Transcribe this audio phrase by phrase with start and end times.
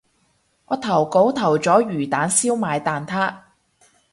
[0.65, 3.35] 我投稿投咗魚蛋燒賣蛋撻